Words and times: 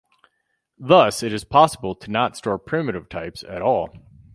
Thus, 0.79 1.21
it 1.21 1.31
is 1.31 1.43
possible 1.43 1.93
to 1.93 2.09
not 2.09 2.35
store 2.35 2.57
primitive 2.57 3.07
types 3.07 3.43
at 3.47 3.61
all. 3.61 3.93